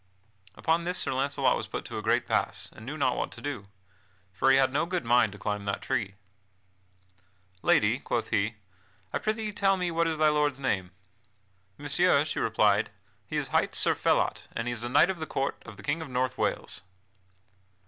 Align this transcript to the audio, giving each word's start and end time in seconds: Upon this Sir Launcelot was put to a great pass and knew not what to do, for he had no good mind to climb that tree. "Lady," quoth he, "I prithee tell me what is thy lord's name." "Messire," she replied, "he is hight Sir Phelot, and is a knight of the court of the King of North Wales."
Upon 0.55 0.83
this 0.83 0.97
Sir 0.97 1.13
Launcelot 1.13 1.55
was 1.55 1.67
put 1.67 1.85
to 1.85 1.99
a 1.99 2.01
great 2.01 2.25
pass 2.25 2.71
and 2.71 2.87
knew 2.87 2.97
not 2.97 3.15
what 3.15 3.31
to 3.33 3.39
do, 3.41 3.67
for 4.33 4.49
he 4.49 4.57
had 4.57 4.73
no 4.73 4.87
good 4.87 5.05
mind 5.05 5.31
to 5.31 5.37
climb 5.37 5.65
that 5.65 5.83
tree. 5.83 6.15
"Lady," 7.61 7.99
quoth 7.99 8.29
he, 8.31 8.55
"I 9.13 9.19
prithee 9.19 9.51
tell 9.51 9.77
me 9.77 9.91
what 9.91 10.07
is 10.07 10.17
thy 10.17 10.29
lord's 10.29 10.59
name." 10.59 10.89
"Messire," 11.77 12.25
she 12.25 12.39
replied, 12.39 12.89
"he 13.27 13.37
is 13.37 13.49
hight 13.49 13.75
Sir 13.75 13.93
Phelot, 13.93 14.47
and 14.53 14.67
is 14.67 14.83
a 14.83 14.89
knight 14.89 15.11
of 15.11 15.19
the 15.19 15.27
court 15.27 15.61
of 15.67 15.77
the 15.77 15.83
King 15.83 16.01
of 16.01 16.09
North 16.09 16.35
Wales." 16.35 16.81